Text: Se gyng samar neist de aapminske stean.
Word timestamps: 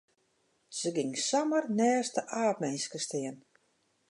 Se 0.77 0.89
gyng 0.95 1.13
samar 1.27 1.65
neist 1.77 2.13
de 2.17 2.21
aapminske 2.41 2.99
stean. 3.07 3.37